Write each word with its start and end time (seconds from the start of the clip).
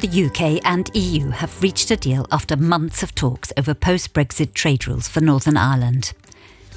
The 0.00 0.24
UK 0.24 0.62
and 0.64 0.90
EU 0.94 1.28
have 1.28 1.62
reached 1.62 1.90
a 1.90 1.96
deal 1.96 2.26
after 2.32 2.56
months 2.56 3.02
of 3.02 3.14
talks 3.14 3.52
over 3.58 3.74
post 3.74 4.14
Brexit 4.14 4.54
trade 4.54 4.88
rules 4.88 5.08
for 5.08 5.20
Northern 5.20 5.58
Ireland. 5.58 6.14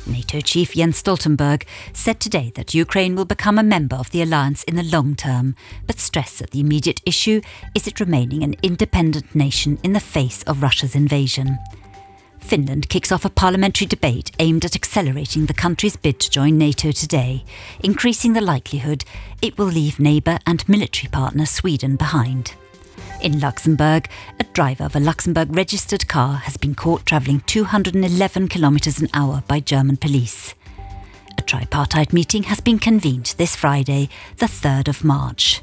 NATO 0.05 0.41
chief 0.41 0.73
Jens 0.73 1.01
Stoltenberg 1.01 1.63
said 1.93 2.19
today 2.19 2.51
that 2.55 2.73
Ukraine 2.73 3.15
will 3.15 3.23
become 3.23 3.57
a 3.57 3.63
member 3.63 3.95
of 3.95 4.11
the 4.11 4.21
alliance 4.21 4.63
in 4.63 4.75
the 4.75 4.83
long 4.83 5.15
term, 5.15 5.55
but 5.87 5.99
stressed 5.99 6.39
that 6.39 6.51
the 6.51 6.59
immediate 6.59 6.99
issue 7.05 7.39
is 7.73 7.87
it 7.87 8.01
remaining 8.01 8.43
an 8.43 8.55
independent 8.61 9.33
nation 9.33 9.79
in 9.83 9.93
the 9.93 10.01
face 10.01 10.43
of 10.43 10.61
Russia's 10.61 10.93
invasion. 10.93 11.57
Finland 12.39 12.89
kicks 12.89 13.09
off 13.09 13.23
a 13.23 13.29
parliamentary 13.29 13.87
debate 13.87 14.31
aimed 14.39 14.65
at 14.65 14.75
accelerating 14.75 15.45
the 15.45 15.53
country's 15.53 15.95
bid 15.95 16.19
to 16.19 16.29
join 16.29 16.57
NATO 16.57 16.91
today, 16.91 17.45
increasing 17.81 18.33
the 18.33 18.41
likelihood 18.41 19.05
it 19.41 19.57
will 19.57 19.67
leave 19.67 19.97
neighbour 19.97 20.39
and 20.45 20.67
military 20.67 21.09
partner 21.09 21.45
Sweden 21.45 21.95
behind. 21.95 22.55
In 23.23 23.39
Luxembourg, 23.39 24.09
a 24.37 24.43
driver 24.43 24.83
of 24.83 24.97
a 24.97 24.99
Luxembourg 24.99 25.55
registered 25.55 26.09
car 26.09 26.35
has 26.35 26.57
been 26.57 26.75
caught 26.75 27.05
travelling 27.05 27.39
211 27.45 28.49
kilometres 28.49 28.99
an 28.99 29.07
hour 29.13 29.43
by 29.47 29.61
German 29.61 29.95
police. 29.95 30.53
A 31.37 31.41
tripartite 31.41 32.11
meeting 32.11 32.43
has 32.43 32.59
been 32.59 32.77
convened 32.79 33.33
this 33.37 33.55
Friday, 33.55 34.09
the 34.39 34.45
3rd 34.47 34.89
of 34.89 35.05
March. 35.05 35.61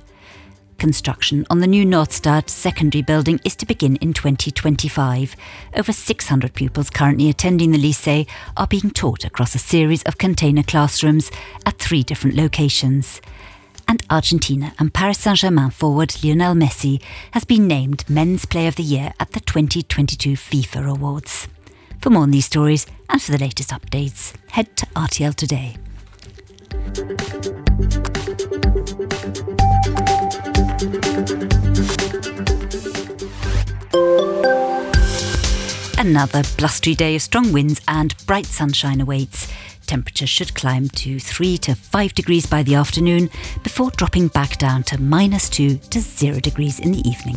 Construction 0.78 1.46
on 1.50 1.60
the 1.60 1.66
new 1.66 1.84
Nordstad 1.84 2.48
secondary 2.48 3.02
building 3.02 3.38
is 3.44 3.56
to 3.56 3.66
begin 3.66 3.96
in 3.96 4.14
2025. 4.14 5.36
Over 5.76 5.92
600 5.92 6.54
pupils 6.54 6.88
currently 6.88 7.28
attending 7.28 7.72
the 7.72 7.78
lycée 7.78 8.26
are 8.56 8.68
being 8.68 8.90
taught 8.90 9.26
across 9.26 9.54
a 9.54 9.58
series 9.58 10.02
of 10.04 10.16
container 10.16 10.62
classrooms 10.62 11.30
at 11.66 11.78
three 11.78 12.02
different 12.02 12.36
locations. 12.36 13.20
And 13.90 14.04
Argentina 14.08 14.72
and 14.78 14.94
Paris 14.94 15.18
Saint 15.18 15.38
Germain 15.38 15.70
forward 15.70 16.14
Lionel 16.22 16.54
Messi 16.54 17.02
has 17.32 17.44
been 17.44 17.66
named 17.66 18.08
Men's 18.08 18.44
Player 18.44 18.68
of 18.68 18.76
the 18.76 18.84
Year 18.84 19.12
at 19.18 19.32
the 19.32 19.40
2022 19.40 20.34
FIFA 20.34 20.90
Awards. 20.90 21.48
For 22.00 22.08
more 22.08 22.22
on 22.22 22.30
these 22.30 22.44
stories 22.44 22.86
and 23.08 23.20
for 23.20 23.32
the 23.32 23.38
latest 23.38 23.70
updates, 23.70 24.32
head 24.52 24.76
to 24.76 24.86
RTL 24.94 25.34
Today. 25.34 25.76
Another 36.00 36.42
blustery 36.56 36.94
day 36.94 37.14
of 37.14 37.20
strong 37.20 37.52
winds 37.52 37.78
and 37.86 38.16
bright 38.24 38.46
sunshine 38.46 39.02
awaits. 39.02 39.52
Temperatures 39.84 40.30
should 40.30 40.54
climb 40.54 40.88
to 40.88 41.20
3 41.20 41.58
to 41.58 41.74
5 41.74 42.14
degrees 42.14 42.46
by 42.46 42.62
the 42.62 42.74
afternoon 42.74 43.28
before 43.62 43.90
dropping 43.90 44.28
back 44.28 44.56
down 44.56 44.82
to 44.84 44.98
minus 44.98 45.50
2 45.50 45.76
to 45.76 46.00
0 46.00 46.40
degrees 46.40 46.80
in 46.80 46.92
the 46.92 47.06
evening. 47.06 47.36